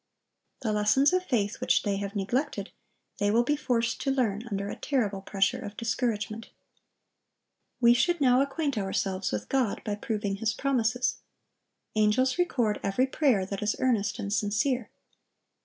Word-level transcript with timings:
The 0.63 0.73
lessons 0.73 1.13
of 1.13 1.23
faith 1.25 1.61
which 1.61 1.83
they 1.83 1.97
have 1.97 2.15
neglected, 2.15 2.71
they 3.19 3.29
will 3.29 3.43
be 3.43 3.55
forced 3.55 4.01
to 4.01 4.09
learn 4.09 4.47
under 4.49 4.67
a 4.67 4.75
terrible 4.75 5.21
pressure 5.21 5.59
of 5.59 5.77
discouragement. 5.77 6.49
We 7.79 7.93
should 7.93 8.19
now 8.19 8.41
acquaint 8.41 8.79
ourselves 8.79 9.31
with 9.31 9.47
God 9.47 9.79
by 9.85 9.93
proving 9.93 10.37
His 10.37 10.53
promises. 10.55 11.17
Angels 11.95 12.39
record 12.39 12.79
every 12.81 13.05
prayer 13.05 13.45
that 13.45 13.61
is 13.61 13.75
earnest 13.77 14.17
and 14.17 14.33
sincere. 14.33 14.89